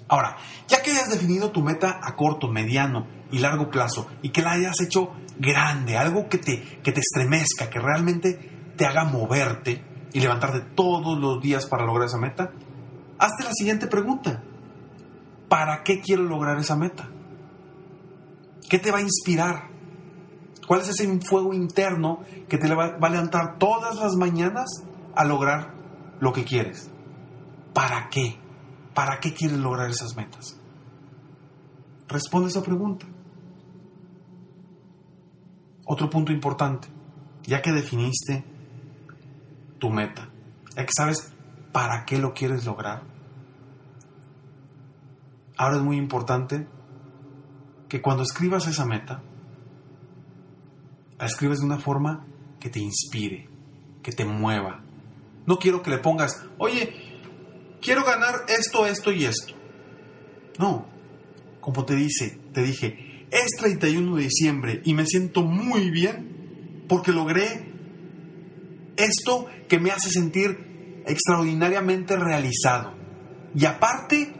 Ahora, 0.07 0.37
ya 0.67 0.81
que 0.81 0.91
hayas 0.91 1.09
definido 1.09 1.51
tu 1.51 1.61
meta 1.61 1.99
a 2.01 2.15
corto, 2.15 2.47
mediano 2.47 3.07
y 3.31 3.39
largo 3.39 3.69
plazo 3.69 4.07
y 4.21 4.29
que 4.29 4.41
la 4.41 4.51
hayas 4.51 4.79
hecho 4.81 5.11
grande, 5.39 5.97
algo 5.97 6.29
que 6.29 6.37
te, 6.37 6.61
que 6.83 6.91
te 6.91 6.99
estremezca, 6.99 7.69
que 7.69 7.79
realmente 7.79 8.73
te 8.77 8.85
haga 8.85 9.05
moverte 9.05 9.83
y 10.13 10.19
levantarte 10.19 10.61
todos 10.75 11.17
los 11.19 11.41
días 11.41 11.65
para 11.65 11.85
lograr 11.85 12.07
esa 12.07 12.19
meta, 12.19 12.51
hazte 13.17 13.43
la 13.43 13.53
siguiente 13.53 13.87
pregunta. 13.87 14.43
¿Para 15.49 15.83
qué 15.83 16.01
quiero 16.01 16.23
lograr 16.23 16.59
esa 16.59 16.75
meta? 16.75 17.09
¿Qué 18.69 18.79
te 18.79 18.91
va 18.91 18.99
a 18.99 19.01
inspirar? 19.01 19.72
¿Cuál 20.67 20.81
es 20.81 20.89
ese 20.89 21.19
fuego 21.21 21.53
interno 21.53 22.21
que 22.47 22.57
te 22.57 22.73
va 22.73 22.97
a 22.99 23.09
levantar 23.09 23.57
todas 23.57 23.95
las 23.97 24.15
mañanas 24.15 24.83
a 25.15 25.25
lograr 25.25 25.73
lo 26.19 26.33
que 26.33 26.43
quieres? 26.43 26.89
¿Para 27.73 28.09
qué? 28.09 28.37
¿para 28.93 29.19
qué 29.19 29.33
quieres 29.33 29.57
lograr 29.57 29.89
esas 29.89 30.15
metas? 30.15 30.57
Responde 32.07 32.49
esa 32.49 32.61
pregunta. 32.61 33.05
Otro 35.85 36.09
punto 36.09 36.31
importante, 36.31 36.87
ya 37.43 37.61
que 37.61 37.71
definiste 37.71 38.45
tu 39.79 39.89
meta, 39.89 40.29
ya 40.75 40.85
que 40.85 40.91
sabes 40.95 41.33
para 41.71 42.05
qué 42.05 42.19
lo 42.19 42.33
quieres 42.33 42.65
lograr, 42.65 43.03
ahora 45.57 45.77
es 45.77 45.83
muy 45.83 45.97
importante 45.97 46.67
que 47.89 48.01
cuando 48.01 48.23
escribas 48.23 48.67
esa 48.67 48.85
meta, 48.85 49.21
la 51.23 51.29
escribes 51.29 51.59
de 51.59 51.65
una 51.65 51.79
forma 51.79 52.25
que 52.59 52.69
te 52.69 52.81
inspire, 52.81 53.47
que 54.01 54.11
te 54.11 54.25
mueva. 54.25 54.83
No 55.45 55.57
quiero 55.57 55.81
que 55.81 55.89
le 55.89 55.99
pongas, 55.99 56.43
oye, 56.57 56.93
quiero 57.81 58.03
ganar 58.03 58.41
esto, 58.49 58.85
esto 58.85 59.09
y 59.09 59.23
esto. 59.23 59.53
No, 60.59 60.85
como 61.61 61.85
te 61.85 61.95
dice, 61.95 62.41
te 62.51 62.61
dije, 62.61 63.25
es 63.31 63.51
31 63.57 64.17
de 64.17 64.23
diciembre 64.23 64.81
y 64.83 64.93
me 64.93 65.05
siento 65.05 65.43
muy 65.43 65.91
bien 65.91 66.83
porque 66.89 67.13
logré 67.13 67.71
esto 68.97 69.45
que 69.69 69.79
me 69.79 69.91
hace 69.91 70.09
sentir 70.09 71.03
extraordinariamente 71.07 72.17
realizado. 72.17 72.95
Y 73.55 73.63
aparte, 73.63 74.33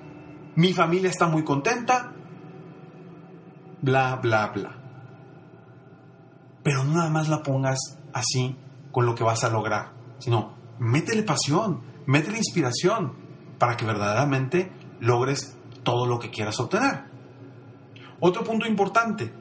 mi 0.58 0.74
familia 0.74 1.10
está 1.10 1.28
muy 1.28 1.46
contenta, 1.46 2.14
bla, 3.82 4.18
bla, 4.18 4.48
bla. 4.48 4.83
Pero 6.64 6.84
no 6.84 6.94
nada 6.96 7.10
más 7.10 7.30
la 7.30 7.44
pongas 7.44 7.78
así 8.14 8.58
con 8.92 9.06
lo 9.06 9.16
que 9.16 9.24
vas 9.24 9.44
a 9.44 9.50
lograr, 9.50 9.94
sino 10.20 10.56
métele 10.80 11.24
pasión, 11.24 11.82
métele 12.06 12.38
inspiración 12.38 13.14
para 13.60 13.76
que 13.76 13.86
verdaderamente 13.86 14.72
logres 15.00 15.58
todo 15.84 16.06
lo 16.06 16.20
que 16.20 16.30
quieras 16.30 16.60
obtener. 16.60 17.06
Otro 18.20 18.44
punto 18.44 18.66
importante, 18.68 19.34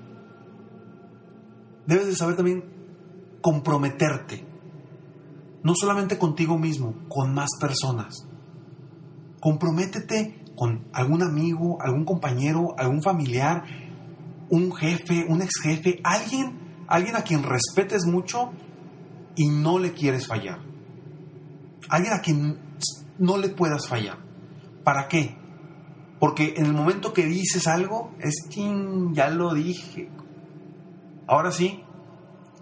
debes 1.86 2.06
de 2.06 2.16
saber 2.16 2.36
también 2.36 2.64
comprometerte, 3.40 4.44
no 5.62 5.74
solamente 5.74 6.18
contigo 6.18 6.58
mismo, 6.58 6.94
con 7.08 7.32
más 7.34 7.50
personas. 7.60 8.26
Comprométete 9.40 10.44
con 10.56 10.86
algún 10.92 11.22
amigo, 11.22 11.78
algún 11.80 12.04
compañero, 12.04 12.74
algún 12.78 13.02
familiar, 13.02 13.64
un 14.50 14.72
jefe, 14.72 15.26
un 15.28 15.42
ex 15.42 15.60
jefe, 15.62 16.00
alguien, 16.04 16.71
alguien 16.92 17.16
a 17.16 17.22
quien 17.22 17.42
respetes 17.42 18.04
mucho 18.04 18.52
y 19.34 19.48
no 19.48 19.78
le 19.78 19.94
quieres 19.94 20.26
fallar. 20.26 20.58
Alguien 21.88 22.12
a 22.12 22.20
quien 22.20 22.58
no 23.18 23.38
le 23.38 23.48
puedas 23.48 23.88
fallar. 23.88 24.18
¿Para 24.84 25.08
qué? 25.08 25.34
Porque 26.20 26.52
en 26.58 26.66
el 26.66 26.74
momento 26.74 27.14
que 27.14 27.24
dices 27.24 27.66
algo, 27.66 28.14
es 28.20 28.46
quien 28.52 29.14
ya 29.14 29.30
lo 29.30 29.54
dije. 29.54 30.10
Ahora 31.26 31.50
sí, 31.50 31.82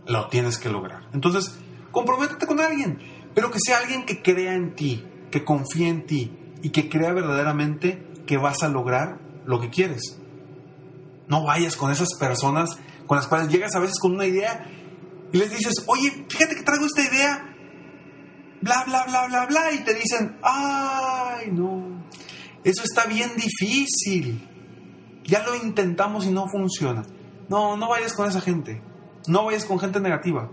lo 0.06 0.28
tienes 0.28 0.58
que 0.58 0.68
lograr. 0.68 1.08
Entonces, 1.12 1.58
comprométete 1.90 2.46
con 2.46 2.60
alguien, 2.60 3.00
pero 3.34 3.50
que 3.50 3.58
sea 3.58 3.78
alguien 3.78 4.06
que 4.06 4.22
crea 4.22 4.54
en 4.54 4.76
ti, 4.76 5.04
que 5.32 5.44
confíe 5.44 5.88
en 5.88 6.06
ti 6.06 6.38
y 6.62 6.70
que 6.70 6.88
crea 6.88 7.12
verdaderamente 7.12 8.06
que 8.28 8.36
vas 8.36 8.62
a 8.62 8.68
lograr 8.68 9.18
lo 9.44 9.60
que 9.60 9.70
quieres. 9.70 10.20
No 11.26 11.42
vayas 11.42 11.74
con 11.74 11.90
esas 11.90 12.10
personas 12.16 12.78
con 13.10 13.16
las 13.16 13.26
cuales 13.26 13.48
llegas 13.48 13.74
a 13.74 13.80
veces 13.80 13.98
con 13.98 14.12
una 14.12 14.24
idea 14.24 14.70
y 15.32 15.36
les 15.36 15.50
dices, 15.50 15.82
oye, 15.88 16.26
fíjate 16.28 16.54
que 16.54 16.62
traigo 16.62 16.86
esta 16.86 17.02
idea, 17.02 17.56
bla, 18.60 18.84
bla, 18.86 19.04
bla, 19.04 19.26
bla, 19.26 19.46
bla, 19.46 19.72
y 19.72 19.82
te 19.82 19.94
dicen, 19.94 20.38
ay, 20.44 21.50
no, 21.50 22.04
eso 22.62 22.84
está 22.84 23.06
bien 23.06 23.32
difícil. 23.34 24.48
Ya 25.24 25.42
lo 25.42 25.56
intentamos 25.56 26.24
y 26.24 26.30
no 26.30 26.46
funciona. 26.46 27.02
No, 27.48 27.76
no 27.76 27.88
vayas 27.88 28.12
con 28.12 28.28
esa 28.28 28.40
gente. 28.40 28.80
No 29.26 29.44
vayas 29.44 29.64
con 29.64 29.80
gente 29.80 29.98
negativa. 29.98 30.48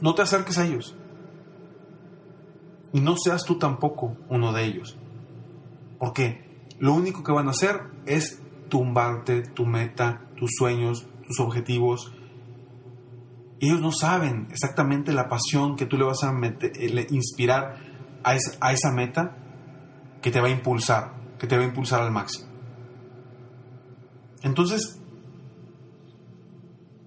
No 0.00 0.14
te 0.14 0.22
acerques 0.22 0.56
a 0.56 0.64
ellos. 0.64 0.96
Y 2.94 3.02
no 3.02 3.18
seas 3.18 3.44
tú 3.44 3.58
tampoco 3.58 4.16
uno 4.30 4.54
de 4.54 4.64
ellos. 4.64 4.96
Porque 5.98 6.64
lo 6.78 6.94
único 6.94 7.22
que 7.22 7.32
van 7.32 7.48
a 7.48 7.50
hacer 7.50 7.82
es 8.06 8.40
tumbarte 8.70 9.42
tu 9.42 9.66
meta, 9.66 10.30
tus 10.38 10.52
sueños, 10.56 11.09
tus 11.30 11.40
objetivos. 11.40 12.12
Ellos 13.60 13.80
no 13.80 13.92
saben 13.92 14.48
exactamente 14.50 15.12
la 15.12 15.28
pasión 15.28 15.76
que 15.76 15.86
tú 15.86 15.96
le 15.96 16.04
vas 16.04 16.24
a 16.24 16.32
eh, 16.32 17.06
inspirar 17.10 17.76
a 18.24 18.72
esa 18.72 18.90
meta 18.92 19.36
que 20.20 20.30
te 20.30 20.40
va 20.40 20.48
a 20.48 20.50
impulsar, 20.50 21.14
que 21.38 21.46
te 21.46 21.56
va 21.56 21.62
a 21.62 21.66
impulsar 21.66 22.02
al 22.02 22.10
máximo. 22.10 22.50
Entonces, 24.42 25.00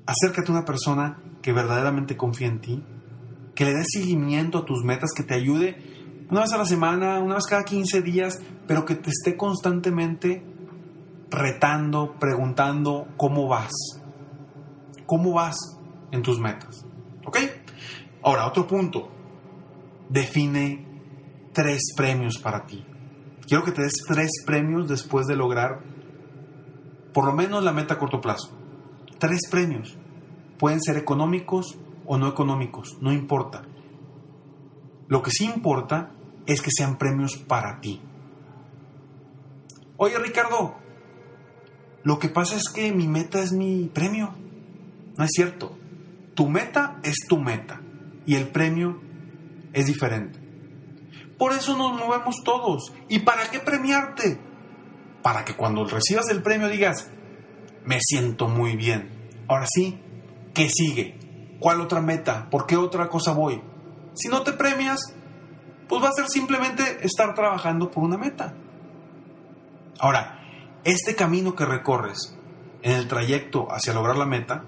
acércate 0.06 0.52
a 0.52 0.56
una 0.56 0.66
persona 0.66 1.20
que 1.42 1.52
verdaderamente 1.52 2.16
confía 2.16 2.48
en 2.48 2.62
ti, 2.62 2.84
que 3.56 3.66
le 3.66 3.74
dé 3.74 3.84
seguimiento 3.86 4.60
a 4.60 4.66
tus 4.66 4.84
metas, 4.84 5.12
que 5.16 5.24
te 5.24 5.34
ayude 5.34 6.26
una 6.30 6.42
vez 6.42 6.54
a 6.54 6.58
la 6.58 6.66
semana, 6.66 7.20
una 7.20 7.36
vez 7.36 7.46
cada 7.46 7.64
15 7.64 8.02
días, 8.02 8.40
pero 8.68 8.86
que 8.86 8.96
te 8.96 9.10
esté 9.10 9.36
constantemente 9.36 10.44
retando, 11.30 12.16
preguntando 12.20 13.08
cómo 13.18 13.48
vas. 13.48 13.72
¿Cómo 15.06 15.34
vas 15.34 15.56
en 16.12 16.22
tus 16.22 16.40
metas? 16.40 16.86
¿Ok? 17.26 17.38
Ahora, 18.24 18.48
otro 18.48 18.68
punto. 18.68 19.10
Define 20.10 20.86
tres 21.54 21.94
premios 21.96 22.38
para 22.38 22.66
ti. 22.66 22.86
Quiero 23.48 23.64
que 23.64 23.72
te 23.72 23.82
des 23.82 23.94
tres 24.08 24.30
premios 24.46 24.88
después 24.88 25.28
de 25.28 25.36
lograr 25.36 25.82
por 27.14 27.26
lo 27.26 27.34
menos 27.34 27.64
la 27.64 27.72
meta 27.72 27.94
a 27.96 28.00
corto 28.00 28.22
plazo. 28.22 28.52
Tres 29.20 29.42
premios. 29.50 29.98
Pueden 30.58 30.82
ser 30.82 30.98
económicos 30.98 31.78
o 32.06 32.18
no 32.18 32.28
económicos, 32.28 32.98
no 33.02 33.14
importa. 33.14 33.64
Lo 35.08 35.22
que 35.22 35.32
sí 35.32 35.46
importa 35.46 36.12
es 36.46 36.62
que 36.62 36.72
sean 36.72 36.98
premios 36.98 37.38
para 37.38 37.80
ti. 37.80 38.02
Oye 39.98 40.18
Ricardo, 40.20 40.76
lo 42.04 42.20
que 42.20 42.30
pasa 42.30 42.56
es 42.56 42.70
que 42.70 42.92
mi 42.92 43.08
meta 43.08 43.42
es 43.42 43.52
mi 43.52 43.90
premio. 43.94 44.34
No 45.18 45.24
es 45.24 45.32
cierto. 45.32 45.78
Tu 46.36 46.48
meta 46.48 47.00
es 47.04 47.16
tu 47.28 47.38
meta 47.38 47.82
y 48.26 48.36
el 48.36 48.48
premio 48.48 49.02
es 49.74 49.86
diferente. 49.86 50.40
Por 51.38 51.54
eso 51.54 51.78
nos 51.78 51.94
movemos 51.94 52.38
todos. 52.44 52.94
¿Y 53.10 53.20
para 53.20 53.50
qué 53.50 53.60
premiarte? 53.60 54.40
Para 55.22 55.46
que 55.46 55.56
cuando 55.56 55.86
recibas 55.86 56.30
el 56.30 56.42
premio 56.42 56.70
digas, 56.70 57.10
me 57.86 58.00
siento 58.02 58.48
muy 58.48 58.76
bien. 58.76 59.10
Ahora 59.48 59.66
sí, 59.68 60.00
¿qué 60.54 60.70
sigue? 60.70 61.58
¿Cuál 61.60 61.82
otra 61.82 62.02
meta? 62.02 62.50
¿Por 62.50 62.66
qué 62.66 62.78
otra 62.78 63.10
cosa 63.10 63.34
voy? 63.34 63.62
Si 64.14 64.30
no 64.30 64.44
te 64.44 64.54
premias, 64.54 65.00
pues 65.88 66.04
va 66.04 66.10
a 66.10 66.14
ser 66.14 66.28
simplemente 66.28 67.00
estar 67.02 67.34
trabajando 67.36 67.92
por 67.92 68.04
una 68.04 68.18
meta. 68.18 68.54
Ahora, 70.00 70.40
este 70.84 71.16
camino 71.16 71.56
que 71.56 71.66
recorres 71.66 72.38
en 72.82 72.92
el 72.92 73.08
trayecto 73.08 73.68
hacia 73.72 73.94
lograr 73.94 74.18
la 74.18 74.26
meta, 74.26 74.66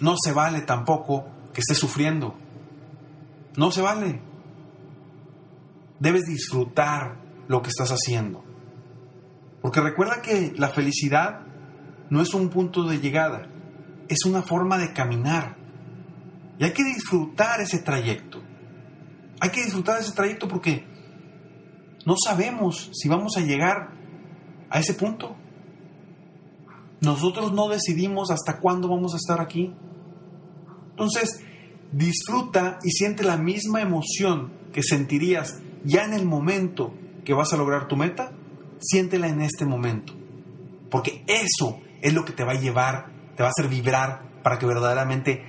no 0.00 0.14
se 0.22 0.32
vale 0.32 0.62
tampoco 0.62 1.26
que 1.52 1.60
estés 1.60 1.78
sufriendo. 1.78 2.34
No 3.56 3.70
se 3.70 3.82
vale. 3.82 4.20
Debes 5.98 6.24
disfrutar 6.24 7.18
lo 7.48 7.62
que 7.62 7.68
estás 7.68 7.90
haciendo. 7.90 8.44
Porque 9.60 9.80
recuerda 9.80 10.22
que 10.22 10.52
la 10.56 10.68
felicidad 10.68 11.40
no 12.08 12.22
es 12.22 12.32
un 12.34 12.48
punto 12.48 12.84
de 12.84 12.98
llegada, 12.98 13.46
es 14.08 14.24
una 14.24 14.42
forma 14.42 14.78
de 14.78 14.92
caminar. 14.92 15.56
Y 16.58 16.64
hay 16.64 16.72
que 16.72 16.84
disfrutar 16.84 17.60
ese 17.60 17.78
trayecto. 17.78 18.40
Hay 19.40 19.50
que 19.50 19.64
disfrutar 19.64 20.00
ese 20.00 20.12
trayecto 20.12 20.48
porque 20.48 20.86
no 22.06 22.14
sabemos 22.22 22.90
si 22.92 23.08
vamos 23.08 23.36
a 23.36 23.40
llegar 23.40 23.92
a 24.68 24.78
ese 24.78 24.94
punto. 24.94 25.36
Nosotros 27.00 27.52
no 27.52 27.68
decidimos 27.68 28.30
hasta 28.30 28.58
cuándo 28.58 28.88
vamos 28.88 29.14
a 29.14 29.16
estar 29.16 29.40
aquí. 29.40 29.74
Entonces, 31.00 31.40
disfruta 31.92 32.78
y 32.82 32.90
siente 32.90 33.24
la 33.24 33.38
misma 33.38 33.80
emoción 33.80 34.52
que 34.70 34.82
sentirías 34.82 35.60
ya 35.82 36.04
en 36.04 36.12
el 36.12 36.26
momento 36.26 36.92
que 37.24 37.32
vas 37.32 37.54
a 37.54 37.56
lograr 37.56 37.88
tu 37.88 37.96
meta, 37.96 38.32
siéntela 38.80 39.28
en 39.28 39.40
este 39.40 39.64
momento. 39.64 40.12
Porque 40.90 41.24
eso 41.26 41.80
es 42.02 42.12
lo 42.12 42.26
que 42.26 42.32
te 42.32 42.44
va 42.44 42.52
a 42.52 42.60
llevar, 42.60 43.06
te 43.34 43.42
va 43.42 43.48
a 43.48 43.52
hacer 43.56 43.70
vibrar 43.70 44.42
para 44.42 44.58
que 44.58 44.66
verdaderamente 44.66 45.42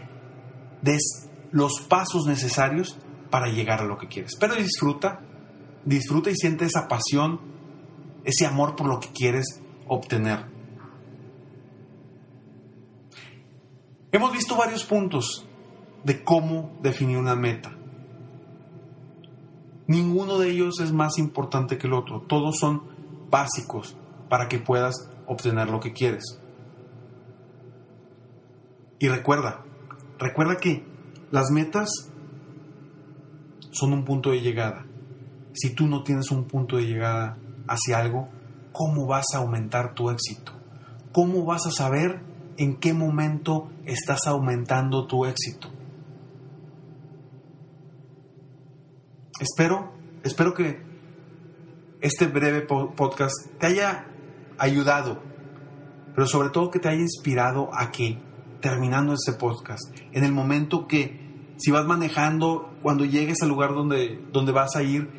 des 0.81 1.27
los 1.51 1.81
pasos 1.81 2.25
necesarios 2.27 2.97
para 3.29 3.47
llegar 3.47 3.81
a 3.81 3.85
lo 3.85 3.97
que 3.97 4.07
quieres. 4.07 4.37
Pero 4.39 4.55
disfruta, 4.55 5.19
disfruta 5.83 6.29
y 6.29 6.35
siente 6.35 6.63
esa 6.63 6.87
pasión, 6.87 7.41
ese 8.23 8.45
amor 8.45 8.77
por 8.77 8.87
lo 8.87 9.01
que 9.01 9.09
quieres 9.09 9.61
obtener. 9.87 10.45
Hemos 14.11 14.31
visto 14.33 14.57
varios 14.57 14.83
puntos 14.83 15.45
de 16.03 16.23
cómo 16.23 16.77
definir 16.81 17.17
una 17.17 17.35
meta. 17.35 17.71
Ninguno 19.87 20.37
de 20.37 20.49
ellos 20.49 20.79
es 20.81 20.91
más 20.91 21.17
importante 21.17 21.77
que 21.77 21.87
el 21.87 21.93
otro. 21.93 22.21
Todos 22.21 22.57
son 22.59 22.83
básicos 23.29 23.95
para 24.29 24.47
que 24.47 24.59
puedas 24.59 25.09
obtener 25.27 25.69
lo 25.69 25.79
que 25.79 25.93
quieres. 25.93 26.39
Y 28.99 29.07
recuerda, 29.07 29.63
recuerda 30.19 30.57
que 30.57 30.85
las 31.31 31.49
metas 31.49 31.89
son 33.71 33.93
un 33.93 34.03
punto 34.03 34.31
de 34.31 34.41
llegada. 34.41 34.85
Si 35.53 35.73
tú 35.73 35.87
no 35.87 36.03
tienes 36.03 36.31
un 36.31 36.45
punto 36.45 36.77
de 36.77 36.85
llegada 36.85 37.37
hacia 37.67 37.97
algo, 37.97 38.29
¿cómo 38.73 39.07
vas 39.07 39.25
a 39.33 39.39
aumentar 39.39 39.93
tu 39.93 40.09
éxito? 40.09 40.51
¿Cómo 41.11 41.45
vas 41.45 41.65
a 41.65 41.71
saber 41.71 42.30
en 42.61 42.75
qué 42.75 42.93
momento 42.93 43.71
estás 43.85 44.27
aumentando 44.27 45.07
tu 45.07 45.25
éxito? 45.25 45.67
Espero, 49.39 49.91
espero 50.23 50.53
que 50.53 50.79
este 52.01 52.27
breve 52.27 52.61
podcast 52.61 53.33
te 53.57 53.65
haya 53.65 54.05
ayudado, 54.59 55.23
pero 56.13 56.27
sobre 56.27 56.49
todo 56.49 56.69
que 56.69 56.77
te 56.77 56.89
haya 56.89 57.01
inspirado 57.01 57.71
a 57.73 57.91
que, 57.91 58.21
terminando 58.61 59.13
este 59.13 59.33
podcast, 59.33 59.81
en 60.11 60.23
el 60.23 60.31
momento 60.31 60.87
que, 60.87 61.55
si 61.57 61.71
vas 61.71 61.87
manejando, 61.87 62.75
cuando 62.83 63.05
llegues 63.05 63.41
al 63.41 63.49
lugar 63.49 63.73
donde, 63.73 64.23
donde 64.31 64.51
vas 64.51 64.75
a 64.75 64.83
ir, 64.83 65.09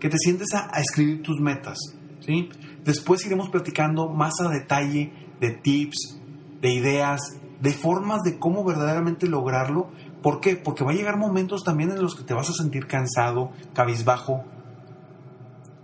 que 0.00 0.08
te 0.08 0.16
sientes 0.16 0.48
a, 0.54 0.80
escribir 0.80 1.22
tus 1.22 1.40
metas, 1.40 1.76
¿sí? 2.20 2.48
Después 2.84 3.26
iremos 3.26 3.50
platicando 3.50 4.08
más 4.08 4.40
a 4.40 4.48
detalle 4.48 5.12
de 5.40 5.50
tips, 5.50 6.22
de 6.66 6.72
ideas, 6.72 7.20
de 7.60 7.72
formas 7.72 8.22
de 8.24 8.40
cómo 8.40 8.64
verdaderamente 8.64 9.28
lograrlo. 9.28 9.88
¿Por 10.20 10.40
qué? 10.40 10.56
Porque 10.56 10.82
va 10.82 10.90
a 10.90 10.94
llegar 10.94 11.16
momentos 11.16 11.62
también 11.62 11.92
en 11.92 12.02
los 12.02 12.16
que 12.16 12.24
te 12.24 12.34
vas 12.34 12.50
a 12.50 12.54
sentir 12.54 12.88
cansado, 12.88 13.52
cabizbajo, 13.72 14.44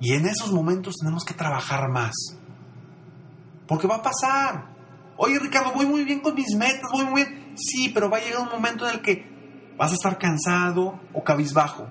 y 0.00 0.14
en 0.14 0.26
esos 0.26 0.50
momentos 0.50 0.96
tenemos 0.98 1.24
que 1.24 1.34
trabajar 1.34 1.88
más. 1.88 2.12
Porque 3.68 3.86
va 3.86 3.96
a 3.96 4.02
pasar. 4.02 4.66
Oye 5.16 5.38
Ricardo, 5.38 5.72
voy 5.72 5.86
muy 5.86 6.02
bien 6.02 6.18
con 6.18 6.34
mis 6.34 6.56
metas, 6.56 6.90
voy 6.92 7.04
muy 7.04 7.22
bien. 7.22 7.54
Sí, 7.56 7.90
pero 7.90 8.10
va 8.10 8.16
a 8.16 8.20
llegar 8.20 8.42
un 8.42 8.48
momento 8.48 8.88
en 8.88 8.94
el 8.94 9.02
que 9.02 9.24
vas 9.78 9.92
a 9.92 9.94
estar 9.94 10.18
cansado 10.18 10.98
o 11.12 11.22
cabizbajo. 11.22 11.86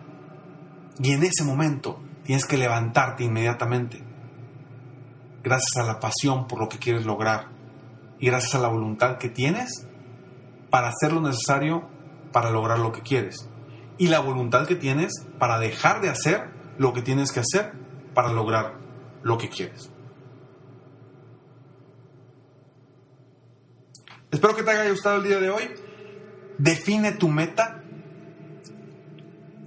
Y 0.99 1.13
en 1.13 1.23
ese 1.23 1.45
momento 1.45 2.01
tienes 2.25 2.45
que 2.45 2.57
levantarte 2.57 3.23
inmediatamente. 3.23 4.03
Gracias 5.41 5.77
a 5.77 5.83
la 5.83 6.01
pasión 6.01 6.45
por 6.45 6.59
lo 6.59 6.67
que 6.67 6.79
quieres 6.79 7.05
lograr. 7.05 7.60
Y 8.21 8.27
gracias 8.27 8.55
a 8.55 8.59
la 8.59 8.69
voluntad 8.69 9.17
que 9.17 9.27
tienes 9.27 9.87
para 10.69 10.89
hacer 10.89 11.11
lo 11.11 11.19
necesario 11.19 11.89
para 12.31 12.51
lograr 12.51 12.79
lo 12.79 12.91
que 12.91 13.01
quieres. 13.01 13.49
Y 13.97 14.07
la 14.07 14.19
voluntad 14.19 14.67
que 14.67 14.75
tienes 14.75 15.11
para 15.37 15.59
dejar 15.59 16.01
de 16.01 16.09
hacer 16.09 16.49
lo 16.77 16.93
que 16.93 17.01
tienes 17.01 17.31
que 17.31 17.41
hacer 17.41 17.73
para 18.13 18.31
lograr 18.31 18.75
lo 19.23 19.37
que 19.37 19.49
quieres. 19.49 19.91
Espero 24.31 24.55
que 24.55 24.63
te 24.63 24.71
haya 24.71 24.89
gustado 24.89 25.17
el 25.17 25.23
día 25.23 25.39
de 25.39 25.49
hoy. 25.49 25.69
Define 26.57 27.11
tu 27.13 27.27
meta. 27.27 27.83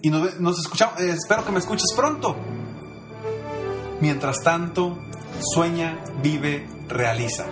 Y 0.01 0.11
nos, 0.11 0.59
escuchamos. 0.59 1.01
Eh, 1.01 1.11
espero 1.11 1.45
que 1.45 1.53
me 1.53 1.59
escuches 1.59 1.93
pronto. 1.95 2.37
Mientras 4.01 4.43
tanto, 4.43 4.99
sueña, 5.41 5.99
vive, 6.23 6.67
realiza. 6.89 7.47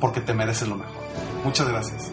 Porque 0.00 0.20
te 0.20 0.34
mereces 0.34 0.68
lo 0.68 0.76
mejor. 0.76 1.02
Muchas 1.44 1.68
gracias. 1.68 2.12